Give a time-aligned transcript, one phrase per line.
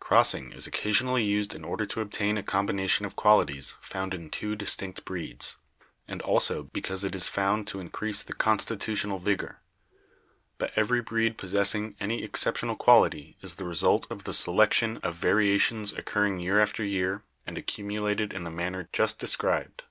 [0.00, 4.54] Crossing is occasionally used in order to obtain a combination of qualities found in two
[4.54, 5.56] distinct breeds,
[6.06, 9.62] and also because it is found to increase the constitutional vigor;
[10.58, 15.94] but every breed possessing any exceptional quality is the result of the selection of variations
[15.94, 19.84] occurring year after year and ac~ cumulated in the manner just described.